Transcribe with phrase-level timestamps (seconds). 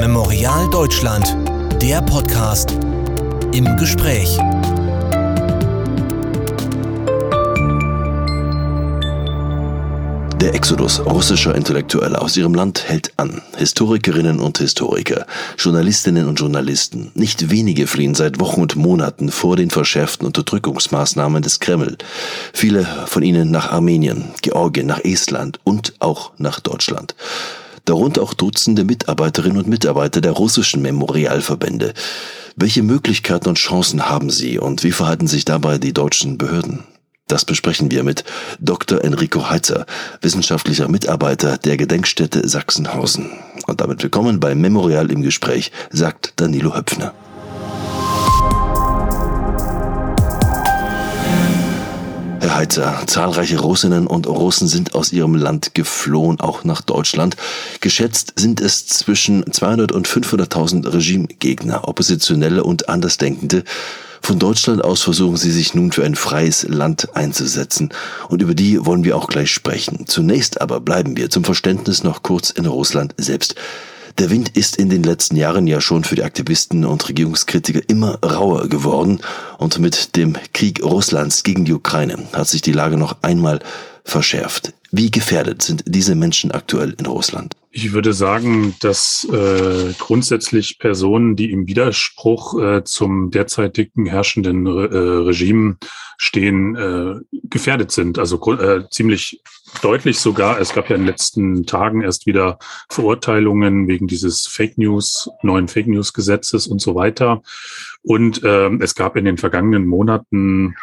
[0.00, 1.36] Memorial Deutschland,
[1.82, 2.72] der Podcast
[3.52, 4.38] im Gespräch.
[10.40, 13.42] Der Exodus russischer Intellektueller aus ihrem Land hält an.
[13.58, 15.26] Historikerinnen und Historiker,
[15.58, 21.60] Journalistinnen und Journalisten, nicht wenige fliehen seit Wochen und Monaten vor den verschärften Unterdrückungsmaßnahmen des
[21.60, 21.98] Kreml.
[22.54, 27.14] Viele von ihnen nach Armenien, Georgien, nach Estland und auch nach Deutschland
[27.90, 31.92] darunter auch Dutzende Mitarbeiterinnen und Mitarbeiter der russischen Memorialverbände.
[32.54, 36.84] Welche Möglichkeiten und Chancen haben sie und wie verhalten sich dabei die deutschen Behörden?
[37.26, 38.22] Das besprechen wir mit
[38.60, 39.02] Dr.
[39.02, 39.86] Enrico Heitzer,
[40.20, 43.30] wissenschaftlicher Mitarbeiter der Gedenkstätte Sachsenhausen.
[43.66, 47.12] Und damit willkommen bei Memorial im Gespräch, sagt Danilo Höpfner.
[52.50, 57.36] Herr Heitzer, zahlreiche Russinnen und Russen sind aus ihrem Land geflohen, auch nach Deutschland.
[57.80, 63.62] Geschätzt sind es zwischen 200 und 500.000 Regimegegner, Oppositionelle und Andersdenkende.
[64.20, 67.90] Von Deutschland aus versuchen sie sich nun für ein freies Land einzusetzen
[68.28, 70.08] und über die wollen wir auch gleich sprechen.
[70.08, 73.54] Zunächst aber bleiben wir zum Verständnis noch kurz in Russland selbst.
[74.18, 78.18] Der Wind ist in den letzten Jahren ja schon für die Aktivisten und Regierungskritiker immer
[78.24, 79.20] rauer geworden.
[79.58, 83.60] Und mit dem Krieg Russlands gegen die Ukraine hat sich die Lage noch einmal
[84.04, 84.72] verschärft.
[84.92, 87.54] Wie gefährdet sind diese Menschen aktuell in Russland?
[87.72, 94.88] Ich würde sagen, dass äh, grundsätzlich Personen, die im Widerspruch äh, zum derzeitigen herrschenden Re
[94.88, 95.76] äh, Regime
[96.18, 98.18] stehen, äh, gefährdet sind.
[98.18, 99.40] Also äh, ziemlich
[99.82, 100.60] deutlich sogar.
[100.60, 105.68] Es gab ja in den letzten Tagen erst wieder Verurteilungen wegen dieses Fake News, neuen
[105.68, 107.42] Fake News Gesetzes und so weiter.
[108.02, 110.74] Und äh, es gab in den vergangenen Monaten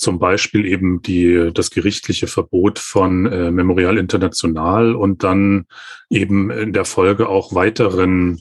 [0.00, 5.66] zum Beispiel eben die, das gerichtliche Verbot von äh, Memorial International und dann
[6.08, 8.40] eben in der Folge auch weiteren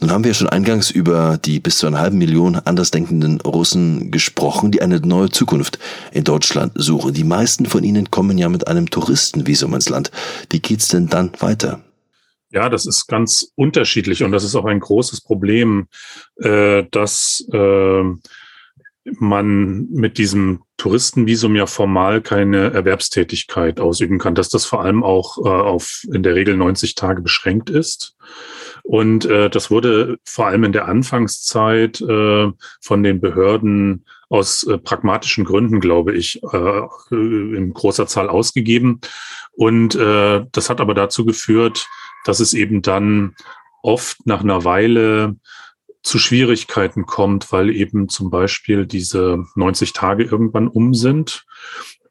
[0.00, 4.70] Nun haben wir schon eingangs über die bis zu einer halben Million andersdenkenden Russen gesprochen,
[4.70, 5.78] die eine neue Zukunft
[6.10, 7.12] in Deutschland suchen.
[7.12, 10.10] Die meisten von ihnen kommen ja mit einem Touristenvisum ins Land.
[10.48, 11.80] Wie geht's denn dann weiter?
[12.52, 15.86] Ja, das ist ganz unterschiedlich und das ist auch ein großes Problem,
[16.36, 18.02] äh, dass äh,
[19.04, 25.38] man mit diesem Touristenvisum ja formal keine Erwerbstätigkeit ausüben kann, dass das vor allem auch
[25.38, 28.16] äh, auf in der Regel 90 Tage beschränkt ist.
[28.82, 32.50] Und äh, das wurde vor allem in der Anfangszeit äh,
[32.80, 39.00] von den Behörden aus äh, pragmatischen Gründen, glaube ich, äh, in großer Zahl ausgegeben.
[39.52, 41.86] Und äh, das hat aber dazu geführt,
[42.24, 43.34] dass es eben dann
[43.82, 45.36] oft nach einer Weile
[46.02, 51.44] zu Schwierigkeiten kommt, weil eben zum Beispiel diese 90 Tage irgendwann um sind.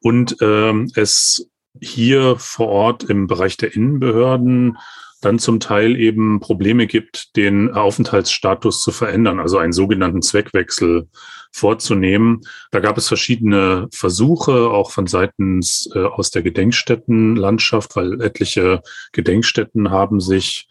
[0.02, 1.50] Und ähm, es
[1.82, 4.78] hier vor Ort im Bereich der Innenbehörden
[5.22, 11.08] dann zum Teil eben Probleme gibt, den Aufenthaltsstatus zu verändern, also einen sogenannten Zweckwechsel
[11.52, 12.42] vorzunehmen.
[12.72, 18.82] Da gab es verschiedene Versuche, auch von seitens äh, aus der Gedenkstättenlandschaft, weil etliche
[19.12, 20.68] Gedenkstätten haben sich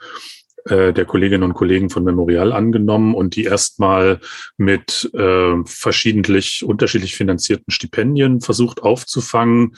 [0.65, 4.20] äh, der Kolleginnen und Kollegen von Memorial angenommen und die erstmal
[4.56, 9.76] mit äh, verschiedentlich unterschiedlich finanzierten Stipendien versucht aufzufangen,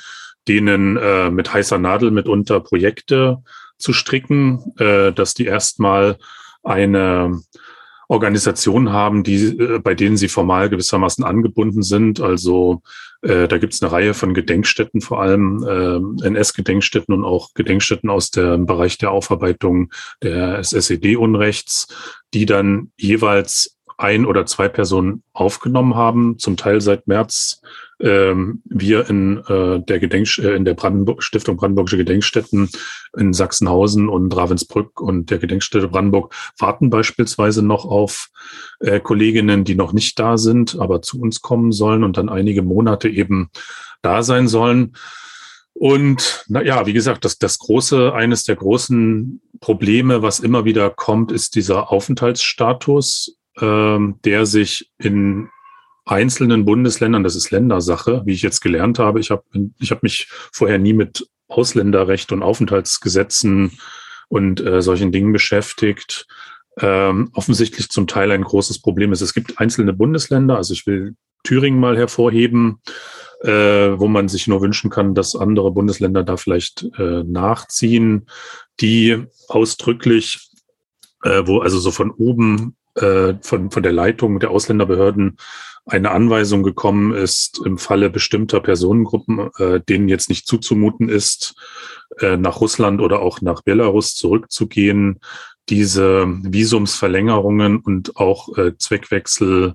[0.48, 3.42] denen äh, mit heißer Nadel mitunter Projekte
[3.80, 6.18] zu stricken, äh, dass die erstmal
[6.62, 7.40] eine
[8.10, 12.20] Organisationen haben, die, äh, bei denen sie formal gewissermaßen angebunden sind.
[12.20, 12.82] Also
[13.22, 18.10] äh, da gibt es eine Reihe von Gedenkstätten, vor allem äh, NS-Gedenkstätten und auch Gedenkstätten
[18.10, 19.92] aus dem Bereich der Aufarbeitung
[20.22, 21.86] des SED-Unrechts,
[22.34, 27.60] die dann jeweils ein oder zwei Personen aufgenommen haben, zum Teil seit März
[28.00, 32.70] ähm, wir in äh, der Gedenk äh, in der Brandenburg Stiftung Brandenburgische Gedenkstätten
[33.16, 38.30] in Sachsenhausen und Ravensbrück und der Gedenkstätte Brandenburg warten beispielsweise noch auf
[38.80, 42.62] äh, Kolleginnen, die noch nicht da sind, aber zu uns kommen sollen und dann einige
[42.62, 43.50] Monate eben
[44.02, 44.94] da sein sollen.
[45.74, 50.90] Und na ja, wie gesagt, das, das große, eines der großen Probleme, was immer wieder
[50.90, 55.48] kommt, ist dieser Aufenthaltsstatus, der sich in
[56.06, 59.20] einzelnen Bundesländern, das ist Ländersache, wie ich jetzt gelernt habe.
[59.20, 59.44] Ich habe
[59.78, 63.78] ich hab mich vorher nie mit Ausländerrecht und Aufenthaltsgesetzen
[64.28, 66.26] und äh, solchen Dingen beschäftigt.
[66.80, 69.20] ähm, offensichtlich zum Teil ein großes Problem ist.
[69.20, 72.80] Es gibt einzelne Bundesländer, also ich will Thüringen mal hervorheben,
[73.42, 78.26] äh, wo man sich nur wünschen kann, dass andere Bundesländer da vielleicht äh, nachziehen,
[78.80, 80.50] die ausdrücklich,
[81.24, 85.36] äh, wo also so von oben äh, von, von der Leitung der Ausländerbehörden
[85.86, 91.54] eine Anweisung gekommen ist, im Falle bestimmter Personengruppen, äh, denen jetzt nicht zuzumuten ist,
[92.18, 95.20] äh, nach Russland oder auch nach Belarus zurückzugehen,
[95.68, 99.74] diese Visumsverlängerungen und auch äh, Zweckwechsel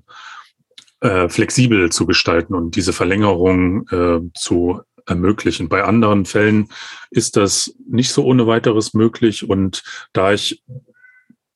[1.00, 5.68] äh, flexibel zu gestalten und diese Verlängerung äh, zu ermöglichen.
[5.68, 6.68] Bei anderen Fällen
[7.10, 9.48] ist das nicht so ohne weiteres möglich.
[9.48, 9.82] Und
[10.12, 10.62] da ich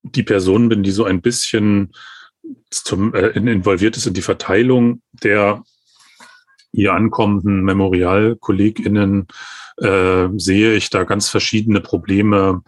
[0.03, 1.93] die Person bin, die so ein bisschen
[2.71, 5.63] zum, äh, involviert ist in die Verteilung der
[6.73, 9.27] hier ankommenden Memorialkolleginnen,
[9.79, 12.63] äh, sehe ich da ganz verschiedene Probleme.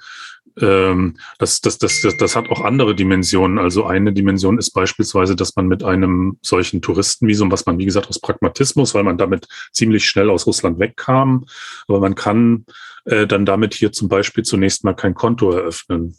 [0.61, 3.58] Ähm, das, das, das, das, das hat auch andere Dimensionen.
[3.58, 8.08] Also eine Dimension ist beispielsweise, dass man mit einem solchen Touristenvisum, was man wie gesagt
[8.08, 11.46] aus Pragmatismus, weil man damit ziemlich schnell aus Russland wegkam,
[11.87, 12.67] aber man kann
[13.05, 16.17] äh, dann damit hier zum Beispiel zunächst mal kein Konto eröffnen.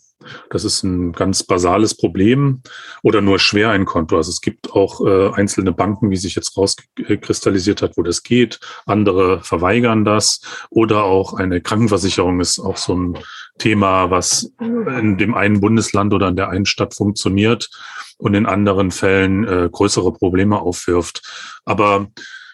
[0.49, 2.61] Das ist ein ganz basales Problem
[3.01, 4.17] oder nur schwer ein Konto.
[4.17, 8.59] Also es gibt auch äh, einzelne Banken, wie sich jetzt rauskristallisiert hat, wo das geht.
[8.85, 10.41] Andere verweigern das.
[10.69, 13.17] Oder auch eine Krankenversicherung ist auch so ein
[13.57, 17.69] Thema, was in dem einen Bundesland oder in der einen Stadt funktioniert
[18.17, 21.21] und in anderen Fällen äh, größere Probleme aufwirft.
[21.65, 22.07] Aber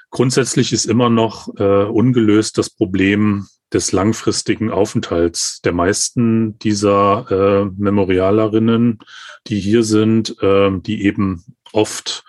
[0.09, 7.71] grundsätzlich ist immer noch äh, ungelöst das Problem des langfristigen Aufenthalts der meisten dieser äh,
[7.77, 8.99] Memorialerinnen,
[9.47, 12.23] die hier sind, äh, die eben oft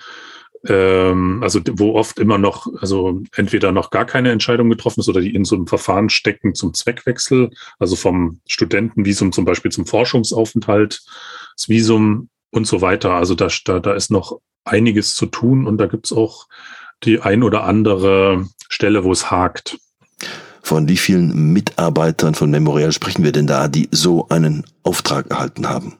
[0.66, 5.20] ähm, also wo oft immer noch, also entweder noch gar keine Entscheidung getroffen ist oder
[5.20, 11.02] die in so einem Verfahren stecken zum Zweckwechsel, also vom Studentenvisum zum Beispiel zum Forschungsaufenthalt,
[11.56, 13.14] das Visum und so weiter.
[13.14, 16.46] Also da, da, da ist noch einiges zu tun und da gibt's auch
[17.04, 19.78] die ein oder andere Stelle, wo es hakt.
[20.70, 25.68] Von wie vielen Mitarbeitern von Memorial sprechen wir denn da, die so einen Auftrag erhalten
[25.68, 25.96] haben?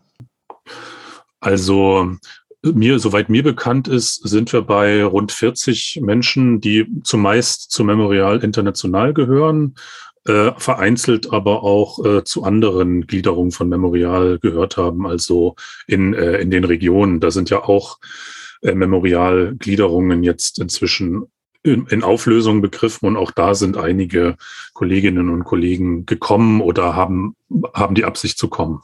[1.41, 2.13] Also
[2.63, 8.45] mir, soweit mir bekannt ist, sind wir bei rund 40 Menschen, die zumeist zu Memorial
[8.45, 9.75] International gehören,
[10.27, 15.57] äh, vereinzelt aber auch äh, zu anderen Gliederungen von Memorial gehört haben, also
[15.89, 17.19] in, äh, in den Regionen.
[17.19, 17.99] Da sind ja auch
[18.63, 21.27] äh, Memorial-Gliederungen jetzt inzwischen
[21.63, 24.37] in, Auflösung begriffen und auch da sind einige
[24.73, 27.37] Kolleginnen und Kollegen gekommen oder haben,
[27.75, 28.81] haben die Absicht zu kommen.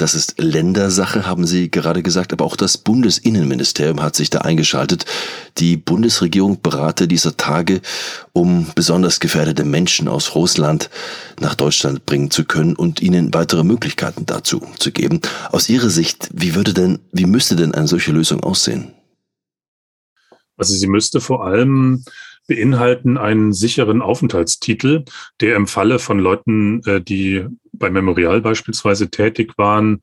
[0.00, 5.04] Das ist Ländersache, haben Sie gerade gesagt, aber auch das Bundesinnenministerium hat sich da eingeschaltet.
[5.58, 7.82] Die Bundesregierung berate dieser Tage,
[8.32, 10.88] um besonders gefährdete Menschen aus Russland
[11.38, 15.20] nach Deutschland bringen zu können und ihnen weitere Möglichkeiten dazu zu geben.
[15.52, 18.94] Aus Ihrer Sicht, wie würde denn, wie müsste denn eine solche Lösung aussehen?
[20.60, 22.04] Also sie müsste vor allem
[22.46, 25.04] beinhalten einen sicheren Aufenthaltstitel,
[25.40, 30.00] der im Falle von Leuten, äh, die bei Memorial beispielsweise tätig waren,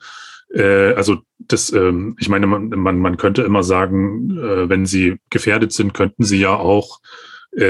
[0.54, 5.18] äh, also das, ähm, ich meine, man, man, man könnte immer sagen, äh, wenn sie
[5.30, 7.00] gefährdet sind, könnten sie ja auch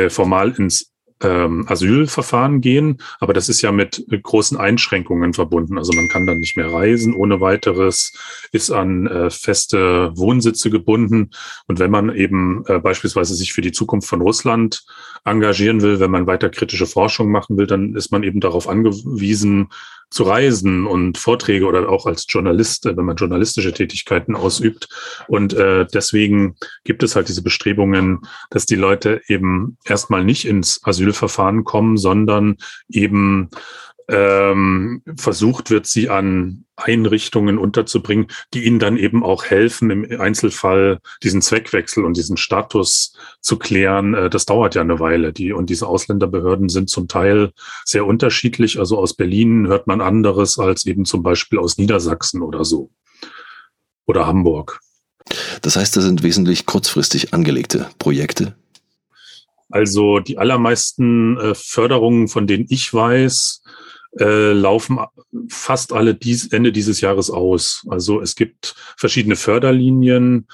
[0.09, 5.77] formal ins ähm, Asylverfahren gehen, aber das ist ja mit großen Einschränkungen verbunden.
[5.77, 8.13] Also man kann dann nicht mehr reisen ohne weiteres,
[8.51, 11.31] ist an äh, feste Wohnsitze gebunden.
[11.67, 14.85] Und wenn man eben äh, beispielsweise sich für die Zukunft von Russland
[15.25, 19.69] engagieren will, wenn man weiter kritische Forschung machen will, dann ist man eben darauf angewiesen,
[20.09, 24.87] zu reisen und Vorträge oder auch als Journalist, wenn man journalistische Tätigkeiten ausübt.
[25.27, 30.81] Und äh, deswegen gibt es halt diese Bestrebungen, dass die Leute eben erstmal nicht ins
[30.83, 32.57] Asylverfahren kommen, sondern
[32.89, 33.49] eben
[34.09, 40.99] ähm, versucht wird, sie an Einrichtungen unterzubringen, die ihnen dann eben auch helfen, im Einzelfall
[41.23, 44.13] diesen Zweckwechsel und diesen Status zu klären.
[44.13, 45.33] Äh, das dauert ja eine Weile.
[45.33, 47.51] Die, und diese Ausländerbehörden sind zum Teil
[47.83, 48.79] sehr unterschiedlich.
[48.79, 52.91] Also aus Berlin hört man anderes als eben zum Beispiel aus Niedersachsen oder so.
[54.05, 54.79] Oder Hamburg.
[55.61, 58.55] Das heißt, das sind wesentlich kurzfristig angelegte Projekte.
[59.69, 63.63] Also die allermeisten äh, Förderungen, von denen ich weiß,
[64.19, 64.99] äh, laufen
[65.49, 67.85] fast alle dies, Ende dieses Jahres aus.
[67.89, 70.47] Also es gibt verschiedene Förderlinien.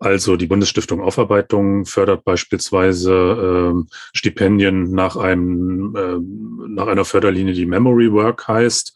[0.00, 7.66] Also die Bundesstiftung Aufarbeitung fördert beispielsweise äh, Stipendien nach einem äh, nach einer Förderlinie, die
[7.66, 8.94] Memory Work heißt.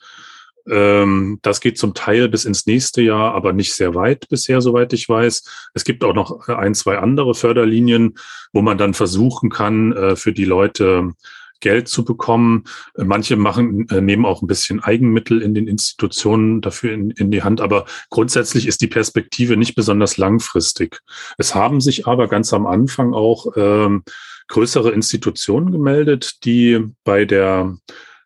[0.71, 4.93] Ähm, das geht zum Teil bis ins nächste Jahr, aber nicht sehr weit bisher, soweit
[4.93, 5.45] ich weiß.
[5.75, 8.15] Es gibt auch noch ein, zwei andere Förderlinien,
[8.53, 11.15] wo man dann versuchen kann, äh, für die Leute
[11.63, 12.65] Geld zu bekommen.
[12.97, 17.43] Manche machen, äh, nehmen auch ein bisschen Eigenmittel in den Institutionen dafür in, in die
[17.43, 17.63] Hand.
[17.63, 21.01] Aber grundsätzlich ist die Perspektive nicht besonders langfristig.
[21.39, 24.03] Es haben sich aber ganz am Anfang auch ähm,
[24.49, 27.79] größere Institutionen gemeldet, die bei der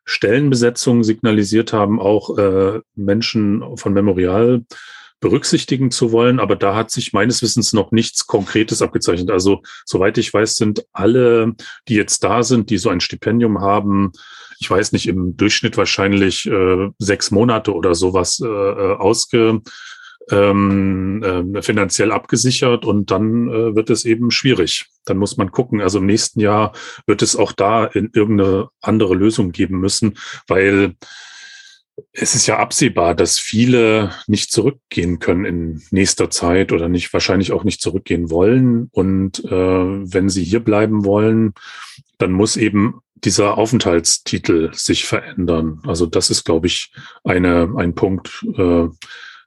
[0.05, 4.65] Stellenbesetzung signalisiert haben, auch äh, Menschen von Memorial
[5.21, 6.41] berücksichtigen zu wollen.
[6.41, 9.31] Aber da hat sich meines Wissens noch nichts Konkretes abgezeichnet.
[9.31, 11.55] Also soweit ich weiß, sind alle,
[11.89, 14.13] die jetzt da sind, die so ein Stipendium haben,
[14.59, 19.61] ich weiß nicht, im Durchschnitt wahrscheinlich äh, sechs Monate oder sowas äh, äh ausge
[20.31, 21.23] ähm,
[21.55, 24.87] äh, finanziell abgesichert und dann äh, wird es eben schwierig.
[25.05, 25.81] Dann muss man gucken.
[25.81, 26.73] Also im nächsten Jahr
[27.07, 30.19] wird es auch da in irgendeine andere Lösung geben müssen,
[30.49, 30.95] weil
[32.13, 37.53] es ist ja absehbar, dass viele nicht zurückgehen können in nächster Zeit oder nicht wahrscheinlich
[37.53, 38.89] auch nicht zurückgehen wollen.
[38.93, 41.55] Und äh, wenn sie hier bleiben wollen,
[42.19, 45.81] dann muss eben dieser Aufenthaltstitel sich verändern.
[45.87, 46.93] Also das ist, glaube ich,
[47.25, 48.89] eine, ein Punkt äh,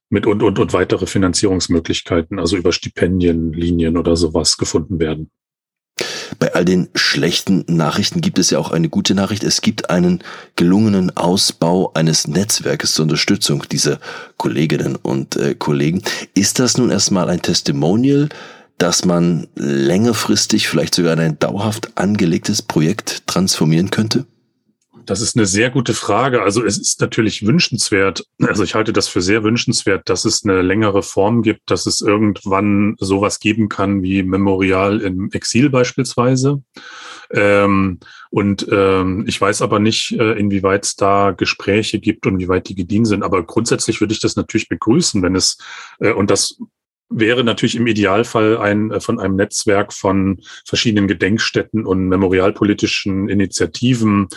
[0.10, 5.29] mit und, und, und weitere Finanzierungsmöglichkeiten, also über Stipendienlinien oder sowas gefunden werden.
[6.39, 9.44] Bei all den schlechten Nachrichten gibt es ja auch eine gute Nachricht.
[9.44, 10.24] Es gibt einen
[10.56, 14.00] gelungenen Ausbau eines Netzwerkes zur Unterstützung dieser
[14.38, 16.01] Kolleginnen und äh, Kollegen.
[16.34, 18.29] Ist das nun erstmal ein Testimonial,
[18.77, 24.25] dass man längerfristig, vielleicht sogar in ein dauerhaft angelegtes Projekt transformieren könnte?
[25.10, 26.44] Das ist eine sehr gute Frage.
[26.44, 30.62] Also es ist natürlich wünschenswert, also ich halte das für sehr wünschenswert, dass es eine
[30.62, 36.62] längere Form gibt, dass es irgendwann sowas geben kann wie Memorial im Exil beispielsweise.
[37.32, 38.00] Ähm,
[38.30, 42.70] und ähm, ich weiß aber nicht, äh, inwieweit es da Gespräche gibt und wie weit
[42.70, 43.24] die gedient sind.
[43.24, 45.58] Aber grundsätzlich würde ich das natürlich begrüßen, wenn es,
[46.00, 46.60] äh, und das
[47.10, 54.28] wäre natürlich im Idealfall ein, äh, von einem Netzwerk von verschiedenen Gedenkstätten und memorialpolitischen Initiativen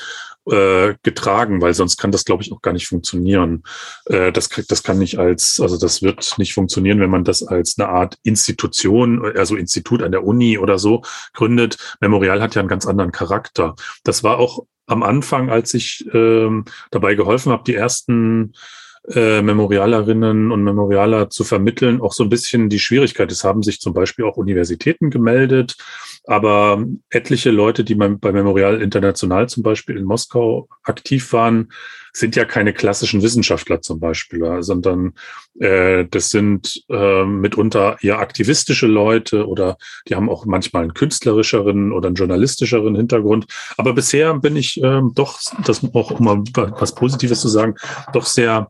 [0.50, 3.62] äh, getragen, weil sonst kann das, glaube ich, auch gar nicht funktionieren.
[4.06, 7.78] Äh, das, das kann nicht als, also das wird nicht funktionieren, wenn man das als
[7.78, 11.76] eine Art Institution, also Institut an der Uni oder so gründet.
[12.00, 13.74] Memorial hat ja einen ganz anderen Charakter.
[14.04, 18.52] Das war auch am Anfang, als ich ähm, dabei geholfen habe, die ersten
[19.08, 23.32] äh, Memorialerinnen und Memorialer zu vermitteln, auch so ein bisschen die Schwierigkeit.
[23.32, 25.76] Es haben sich zum Beispiel auch Universitäten gemeldet,
[26.24, 31.72] aber etliche Leute, die bei Memorial International zum Beispiel in Moskau aktiv waren,
[32.12, 35.14] sind ja keine klassischen Wissenschaftler zum Beispiel, sondern
[35.58, 41.90] äh, das sind äh, mitunter eher aktivistische Leute oder die haben auch manchmal einen künstlerischeren
[41.92, 43.46] oder einen journalistischeren Hintergrund.
[43.78, 46.42] Aber bisher bin ich äh, doch, das auch um mal
[46.78, 47.76] was Positives zu sagen,
[48.12, 48.68] doch sehr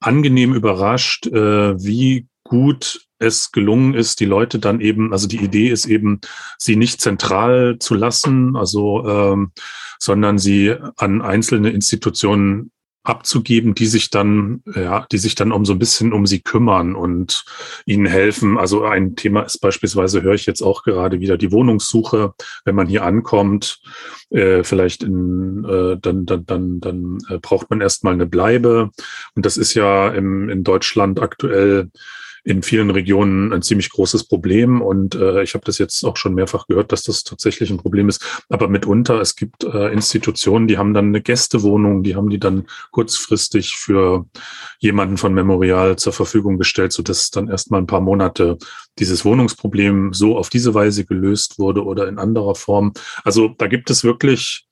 [0.00, 5.68] angenehm überrascht, äh, wie gut es gelungen ist, die Leute dann eben, also die Idee
[5.68, 6.20] ist eben,
[6.58, 9.52] sie nicht zentral zu lassen, also ähm,
[9.98, 12.72] sondern sie an einzelne Institutionen
[13.02, 16.94] abzugeben, die sich dann, ja, die sich dann um so ein bisschen um sie kümmern
[16.94, 17.44] und
[17.86, 18.58] ihnen helfen.
[18.58, 22.34] Also ein Thema ist beispielsweise, höre ich jetzt auch gerade wieder die Wohnungssuche,
[22.64, 23.80] wenn man hier ankommt,
[24.30, 28.90] äh, vielleicht in, äh, dann, dann, dann, dann äh, braucht man erstmal eine Bleibe.
[29.34, 31.90] Und das ist ja im, in Deutschland aktuell
[32.44, 34.80] in vielen Regionen ein ziemlich großes Problem.
[34.80, 38.08] Und äh, ich habe das jetzt auch schon mehrfach gehört, dass das tatsächlich ein Problem
[38.08, 38.42] ist.
[38.48, 42.66] Aber mitunter, es gibt äh, Institutionen, die haben dann eine Gästewohnung, die haben die dann
[42.90, 44.26] kurzfristig für
[44.78, 48.58] jemanden von Memorial zur Verfügung gestellt, sodass dann erstmal ein paar Monate
[48.98, 52.92] dieses Wohnungsproblem so auf diese Weise gelöst wurde oder in anderer Form.
[53.24, 54.66] Also da gibt es wirklich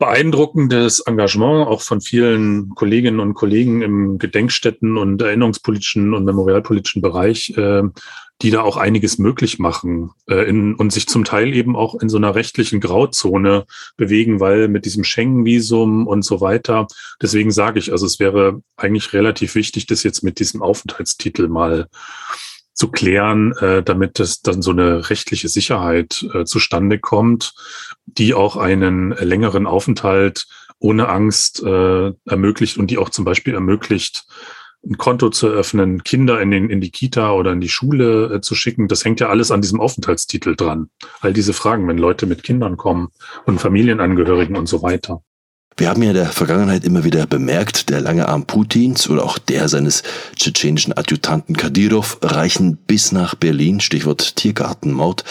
[0.00, 7.50] beeindruckendes Engagement auch von vielen Kolleginnen und Kollegen im Gedenkstätten und erinnerungspolitischen und memorialpolitischen Bereich,
[7.56, 7.82] äh,
[8.40, 12.08] die da auch einiges möglich machen äh, in, und sich zum Teil eben auch in
[12.08, 13.66] so einer rechtlichen Grauzone
[13.98, 16.86] bewegen, weil mit diesem Schengen-Visum und so weiter.
[17.20, 21.88] Deswegen sage ich, also es wäre eigentlich relativ wichtig, das jetzt mit diesem Aufenthaltstitel mal
[22.72, 27.54] zu klären, äh, damit es dann so eine rechtliche Sicherheit äh, zustande kommt,
[28.06, 30.46] die auch einen längeren Aufenthalt
[30.78, 34.24] ohne Angst äh, ermöglicht und die auch zum Beispiel ermöglicht,
[34.82, 38.40] ein Konto zu eröffnen, Kinder in, den, in die Kita oder in die Schule äh,
[38.40, 38.88] zu schicken.
[38.88, 40.88] Das hängt ja alles an diesem Aufenthaltstitel dran.
[41.20, 43.08] All diese Fragen, wenn Leute mit Kindern kommen
[43.44, 45.22] und Familienangehörigen und so weiter.
[45.80, 49.38] Wir haben ja in der Vergangenheit immer wieder bemerkt, der lange Arm Putins oder auch
[49.38, 50.02] der seines
[50.36, 55.24] tschetschenischen Adjutanten Kadyrov reichen bis nach Berlin, Stichwort Tiergartenmaut.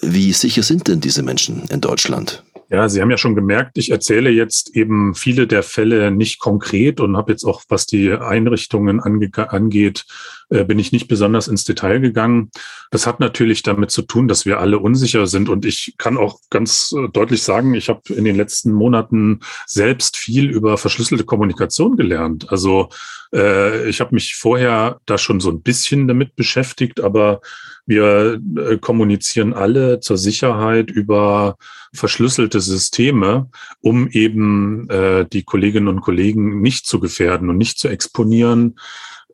[0.00, 2.44] Wie sicher sind denn diese Menschen in Deutschland?
[2.68, 7.00] Ja, Sie haben ja schon gemerkt, ich erzähle jetzt eben viele der Fälle nicht konkret
[7.00, 10.06] und habe jetzt auch, was die Einrichtungen ange angeht,
[10.48, 12.50] äh, bin ich nicht besonders ins Detail gegangen.
[12.90, 15.48] Das hat natürlich damit zu tun, dass wir alle unsicher sind.
[15.48, 20.16] Und ich kann auch ganz äh, deutlich sagen, ich habe in den letzten Monaten selbst
[20.16, 22.50] viel über verschlüsselte Kommunikation gelernt.
[22.50, 22.88] Also
[23.34, 27.40] äh, ich habe mich vorher da schon so ein bisschen damit beschäftigt, aber
[27.86, 31.56] wir äh, kommunizieren alle zur Sicherheit über
[31.92, 33.48] verschlüsselte Systeme,
[33.80, 38.76] um eben äh, die Kolleginnen und Kollegen nicht zu gefährden und nicht zu exponieren,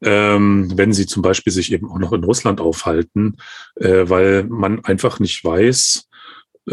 [0.03, 3.37] ähm, wenn sie zum Beispiel sich eben auch noch in Russland aufhalten,
[3.77, 6.08] äh, weil man einfach nicht weiß,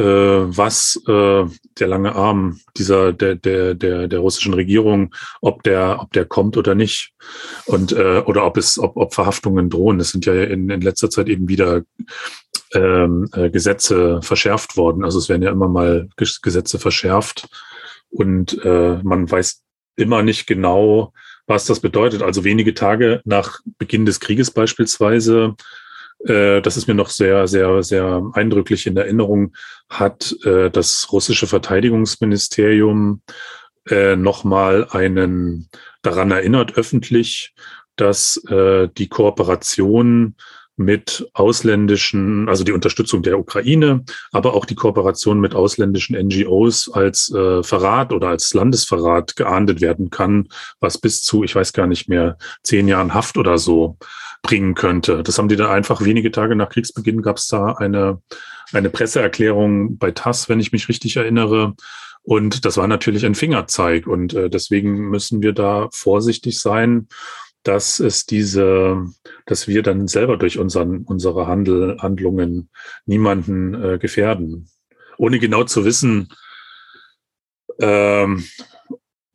[0.04, 1.46] was äh,
[1.80, 6.58] der lange Arm dieser der der der der russischen Regierung, ob der ob der kommt
[6.58, 7.14] oder nicht
[7.66, 10.00] und äh, oder ob es ob, ob Verhaftungen drohen.
[10.00, 11.84] Es sind ja in, in letzter Zeit eben wieder
[12.74, 15.04] ähm, äh, Gesetze verschärft worden.
[15.04, 17.48] Also es werden ja immer mal Gesetze verschärft
[18.10, 19.62] und äh, man weiß
[19.96, 21.14] immer nicht genau,
[21.48, 22.22] was das bedeutet.
[22.22, 25.56] Also wenige Tage nach Beginn des Krieges beispielsweise
[26.20, 29.56] äh, das ist mir noch sehr, sehr, sehr eindrücklich in Erinnerung,
[29.90, 33.22] hat äh, das russische Verteidigungsministerium
[33.90, 35.70] äh, nochmal einen
[36.02, 37.54] daran erinnert öffentlich,
[37.96, 40.36] dass äh, die Kooperation
[40.78, 47.34] mit ausländischen, also die Unterstützung der Ukraine, aber auch die Kooperation mit ausländischen NGOs als
[47.34, 52.10] äh, Verrat oder als Landesverrat geahndet werden kann, was bis zu, ich weiß gar nicht
[52.10, 53.98] mehr, zehn Jahren Haft oder so
[54.42, 55.24] bringen könnte.
[55.24, 58.22] Das haben die dann einfach wenige Tage nach Kriegsbeginn gab es da eine,
[58.74, 61.74] eine Presseerklärung bei TASS, wenn ich mich richtig erinnere.
[62.22, 64.08] Und das war natürlich ein Fingerzeig.
[64.08, 67.08] Und äh, deswegen müssen wir da vorsichtig sein
[67.68, 69.06] dass es diese,
[69.46, 72.70] dass wir dann selber durch unseren, unsere Handel, Handlungen
[73.06, 74.70] niemanden äh, gefährden.
[75.18, 76.30] Ohne genau zu wissen,
[77.80, 78.46] ähm,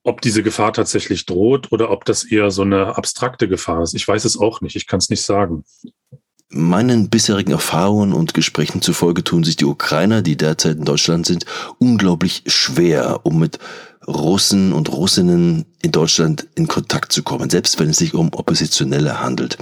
[0.03, 3.95] ob diese Gefahr tatsächlich droht oder ob das eher so eine abstrakte Gefahr ist.
[3.95, 4.77] Ich weiß es auch nicht.
[4.77, 5.65] Ich kann es nicht sagen.
[6.49, 11.45] Meinen bisherigen Erfahrungen und Gesprächen zufolge tun sich die Ukrainer, die derzeit in Deutschland sind,
[11.79, 13.59] unglaublich schwer, um mit
[14.11, 19.21] Russen und Russinnen in Deutschland in Kontakt zu kommen, selbst wenn es sich um Oppositionelle
[19.21, 19.59] handelt.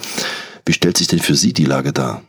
[0.66, 2.22] Wie stellt sich denn für Sie die Lage dar?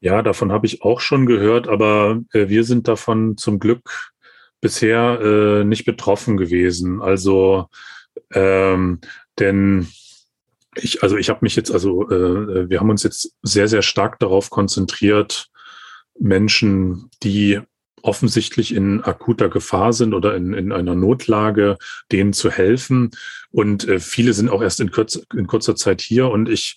[0.00, 4.12] Ja, davon habe ich auch schon gehört, aber äh, wir sind davon zum Glück
[4.60, 7.02] bisher äh, nicht betroffen gewesen.
[7.02, 7.66] Also,
[8.32, 9.00] ähm,
[9.38, 9.88] denn
[10.76, 14.18] ich, also ich habe mich jetzt, also äh, wir haben uns jetzt sehr, sehr stark
[14.20, 15.50] darauf konzentriert,
[16.18, 17.60] Menschen, die
[18.02, 21.78] offensichtlich in akuter Gefahr sind oder in, in einer Notlage,
[22.12, 23.10] denen zu helfen.
[23.50, 26.28] Und äh, viele sind auch erst in, kürz, in kurzer Zeit hier.
[26.28, 26.76] Und ich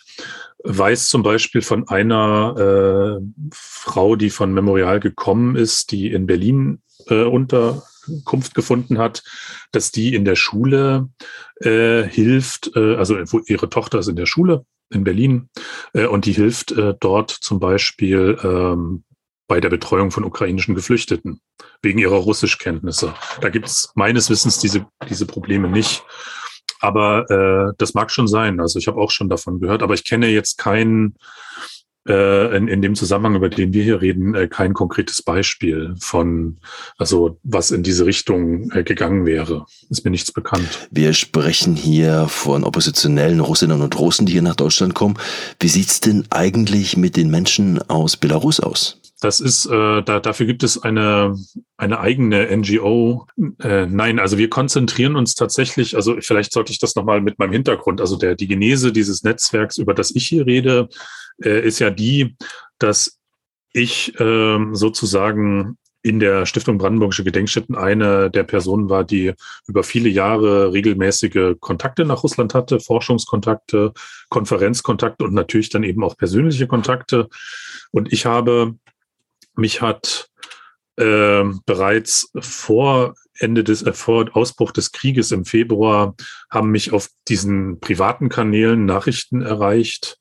[0.64, 6.82] weiß zum Beispiel von einer äh, Frau, die von Memorial gekommen ist, die in Berlin
[7.08, 9.24] äh, Unterkunft gefunden hat,
[9.72, 11.10] dass die in der Schule
[11.62, 15.50] äh, hilft, äh, also ihre Tochter ist in der Schule in Berlin
[15.94, 19.04] äh, und die hilft äh, dort zum Beispiel ähm,
[19.52, 21.42] bei der Betreuung von ukrainischen Geflüchteten
[21.82, 23.14] wegen ihrer Russischkenntnisse.
[23.42, 26.06] Da gibt es meines Wissens diese, diese Probleme nicht.
[26.80, 28.62] Aber äh, das mag schon sein.
[28.62, 31.18] Also ich habe auch schon davon gehört, aber ich kenne jetzt keinen
[32.08, 36.62] äh, in, in dem Zusammenhang, über den wir hier reden, äh, kein konkretes Beispiel von,
[36.98, 39.66] also was in diese Richtung äh, gegangen wäre.
[39.90, 40.88] Ist mir nichts bekannt.
[40.92, 45.18] Wir sprechen hier von oppositionellen Russinnen und Russen, die hier nach Deutschland kommen.
[45.60, 49.01] Wie sieht's denn eigentlich mit den Menschen aus Belarus aus?
[49.22, 51.36] Das ist, äh, da, dafür gibt es eine,
[51.78, 53.28] eine eigene NGO.
[53.60, 57.54] Äh, nein, also wir konzentrieren uns tatsächlich, also vielleicht sollte ich das nochmal mit meinem
[57.54, 60.90] Hintergrund, also der, die Genese dieses Netzwerks, über das ich hier rede,
[61.44, 62.36] äh, ist ja die,
[62.80, 63.20] dass
[63.74, 69.34] ich äh, sozusagen in der Stiftung Brandenburgische Gedenkstätten eine der Personen war, die
[69.68, 73.94] über viele Jahre regelmäßige Kontakte nach Russland hatte, Forschungskontakte,
[74.30, 77.30] Konferenzkontakte und natürlich dann eben auch persönliche Kontakte.
[77.92, 78.76] Und ich habe
[79.56, 80.30] mich hat
[80.98, 86.16] äh, bereits vor Ende des, äh, vor Ausbruch des Krieges im Februar
[86.50, 90.18] haben mich auf diesen privaten Kanälen Nachrichten erreicht,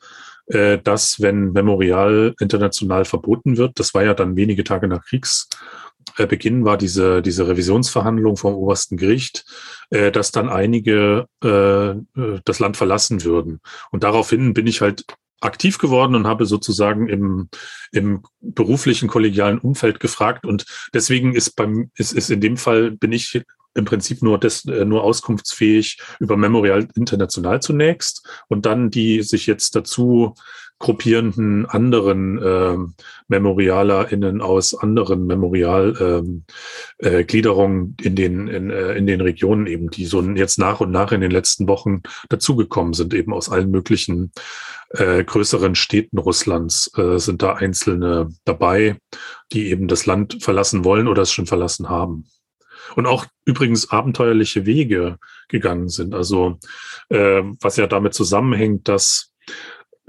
[0.47, 6.65] äh, dass wenn Memorial international verboten wird, das war ja dann wenige Tage nach Kriegsbeginn,
[6.65, 9.45] war diese, diese Revisionsverhandlung vom obersten Gericht,
[9.91, 11.97] äh, dass dann einige äh, äh
[12.45, 13.61] das Land verlassen würden.
[13.91, 15.05] Und daraufhin bin ich halt
[15.41, 17.49] aktiv geworden und habe sozusagen im,
[17.93, 20.47] im beruflichen kollegialen Umfeld gefragt.
[20.47, 23.43] Und deswegen ist beim, ist, ist in dem Fall bin ich
[23.75, 29.47] im Prinzip nur das, äh, nur auskunftsfähig über Memorial International zunächst und dann die sich
[29.47, 30.35] jetzt dazu
[30.81, 32.77] gruppierenden anderen äh,
[33.29, 40.07] MemorialerInnen aus anderen Memorialgliederungen ähm, äh, in, den, in, äh, in den Regionen eben, die
[40.07, 44.33] so jetzt nach und nach in den letzten Wochen dazugekommen sind, eben aus allen möglichen
[44.89, 48.97] äh, größeren Städten Russlands äh, sind da Einzelne dabei,
[49.53, 52.25] die eben das Land verlassen wollen oder es schon verlassen haben.
[52.97, 56.15] Und auch übrigens abenteuerliche Wege gegangen sind.
[56.15, 56.59] Also
[57.11, 59.31] äh, was ja damit zusammenhängt, dass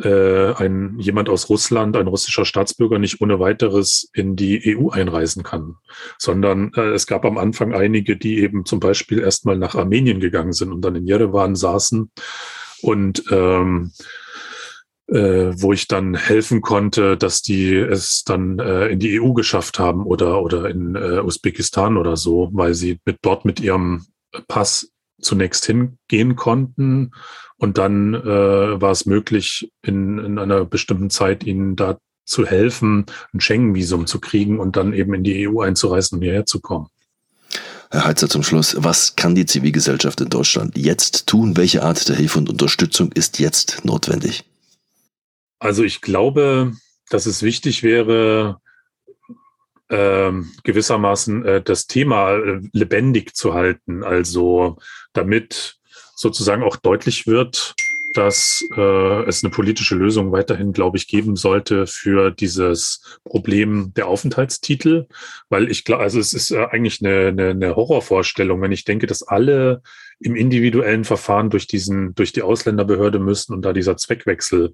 [0.03, 5.43] äh, ein jemand aus Russland, ein russischer Staatsbürger, nicht ohne weiteres in die EU einreisen
[5.43, 5.75] kann,
[6.17, 10.53] sondern äh, es gab am Anfang einige, die eben zum Beispiel erstmal nach Armenien gegangen
[10.53, 12.11] sind und dann in Jerewan saßen
[12.81, 13.91] und ähm,
[15.07, 19.77] äh, wo ich dann helfen konnte, dass die es dann äh, in die EU geschafft
[19.77, 24.05] haben oder oder in äh, Usbekistan oder so, weil sie mit dort mit ihrem
[24.47, 27.11] Pass zunächst hingehen konnten
[27.61, 33.05] und dann äh, war es möglich, in, in einer bestimmten Zeit ihnen da zu helfen,
[33.33, 36.87] ein Schengen-Visum zu kriegen und dann eben in die EU einzureisen und hierher zu kommen.
[37.91, 41.55] Herr Heitzer, zum Schluss, was kann die Zivilgesellschaft in Deutschland jetzt tun?
[41.55, 44.43] Welche Art der Hilfe und Unterstützung ist jetzt notwendig?
[45.59, 46.73] Also ich glaube,
[47.11, 48.59] dass es wichtig wäre,
[49.89, 50.31] äh,
[50.63, 54.03] gewissermaßen äh, das Thema äh, lebendig zu halten.
[54.03, 54.77] Also
[55.13, 55.77] damit
[56.21, 57.73] sozusagen auch deutlich wird,
[58.13, 64.07] dass äh, es eine politische Lösung weiterhin, glaube ich, geben sollte für dieses Problem der
[64.07, 65.07] Aufenthaltstitel,
[65.49, 69.07] weil ich glaube, also es ist äh, eigentlich eine, eine, eine Horrorvorstellung, wenn ich denke,
[69.07, 69.81] dass alle
[70.21, 74.73] im individuellen Verfahren durch diesen, durch die Ausländerbehörde müssen und da dieser Zweckwechsel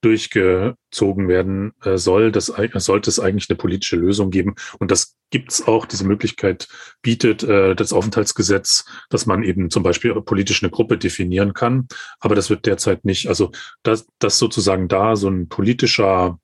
[0.00, 4.54] durchgezogen werden äh, soll, das sollte es eigentlich eine politische Lösung geben.
[4.78, 6.68] Und das gibt es auch, diese Möglichkeit
[7.02, 11.88] bietet äh, das Aufenthaltsgesetz, dass man eben zum Beispiel politisch eine Gruppe definieren kann.
[12.20, 16.38] Aber das wird derzeit nicht, also dass, dass sozusagen da so ein politischer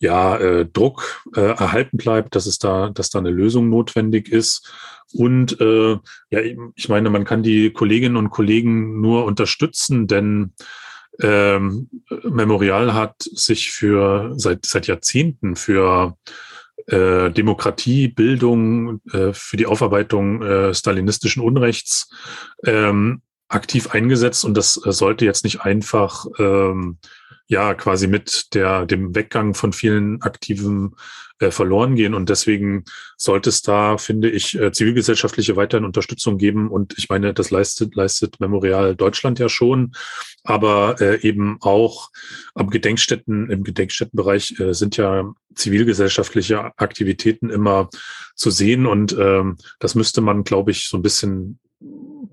[0.00, 4.70] ja, äh, Druck äh, erhalten bleibt, dass es da, dass da eine Lösung notwendig ist.
[5.12, 5.98] Und äh,
[6.30, 6.40] ja,
[6.74, 10.52] ich meine, man kann die Kolleginnen und Kollegen nur unterstützen, denn
[11.20, 11.88] ähm,
[12.22, 16.16] Memorial hat sich für seit, seit Jahrzehnten für
[16.86, 22.08] äh, Demokratie, Bildung, äh, für die Aufarbeitung äh, stalinistischen Unrechts
[22.64, 26.98] ähm, aktiv eingesetzt und das äh, sollte jetzt nicht einfach ähm,
[27.46, 30.94] ja quasi mit der dem Weggang von vielen aktiven
[31.40, 32.14] äh, verloren gehen.
[32.14, 32.84] Und deswegen
[33.16, 36.68] sollte es da, finde ich, äh, zivilgesellschaftliche weiterhin Unterstützung geben.
[36.68, 39.92] Und ich meine, das leistet, leistet Memorial Deutschland ja schon,
[40.42, 42.10] aber äh, eben auch
[42.54, 47.88] am Gedenkstätten, im Gedenkstättenbereich äh, sind ja zivilgesellschaftliche Aktivitäten immer
[48.34, 48.86] zu sehen.
[48.86, 51.60] Und ähm, das müsste man, glaube ich, so ein bisschen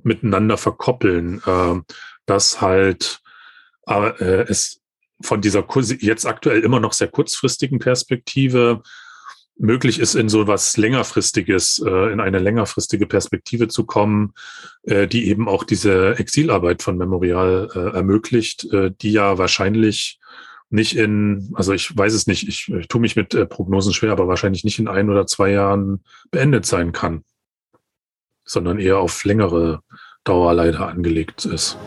[0.06, 1.82] miteinander verkoppeln, äh,
[2.26, 3.22] dass halt
[3.88, 4.82] äh, es
[5.22, 5.66] von dieser
[6.00, 8.82] jetzt aktuell immer noch sehr kurzfristigen Perspektive
[9.58, 14.34] möglich ist, in so was längerfristiges, äh, in eine längerfristige Perspektive zu kommen,
[14.84, 20.20] äh, die eben auch diese Exilarbeit von Memorial äh, ermöglicht, äh, die ja wahrscheinlich
[20.70, 24.12] nicht in, also ich weiß es nicht, ich, ich tue mich mit äh, Prognosen schwer,
[24.12, 27.24] aber wahrscheinlich nicht in ein oder zwei Jahren beendet sein kann,
[28.46, 29.82] sondern eher auf längere
[30.24, 31.78] Dauer leider angelegt ist.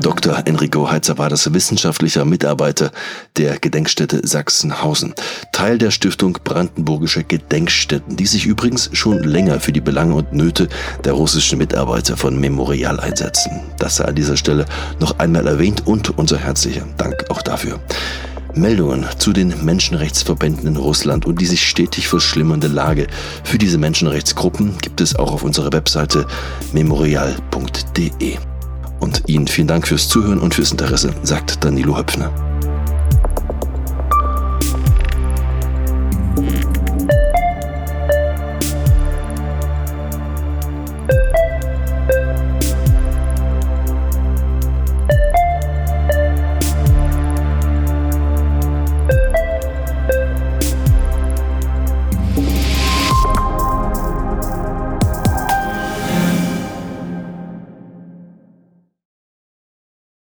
[0.00, 0.46] Dr.
[0.46, 2.92] Enrico Heitzer war das wissenschaftlicher Mitarbeiter
[3.36, 5.14] der Gedenkstätte Sachsenhausen,
[5.52, 10.68] Teil der Stiftung Brandenburgische Gedenkstätten, die sich übrigens schon länger für die Belange und Nöte
[11.04, 13.50] der russischen Mitarbeiter von Memorial einsetzen.
[13.78, 14.66] Das sei an dieser Stelle
[15.00, 17.80] noch einmal erwähnt und unser herzlicher Dank auch dafür.
[18.54, 23.06] Meldungen zu den Menschenrechtsverbänden in Russland und die sich stetig verschlimmernde Lage
[23.44, 26.26] für diese Menschenrechtsgruppen gibt es auch auf unserer Webseite
[26.72, 28.36] memorial.de.
[29.00, 32.32] Und Ihnen vielen Dank fürs Zuhören und fürs Interesse, sagt Danilo Höpfner.